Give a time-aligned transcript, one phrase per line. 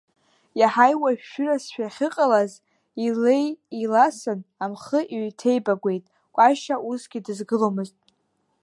[0.59, 2.51] Иаҳа иуашәшәыразшәа иахьыҟаз
[3.07, 3.45] илеи
[3.83, 6.03] иласын, амхы иҩҭеибагәеит,
[6.35, 7.97] Кәашьа усгьы дызгыломызт.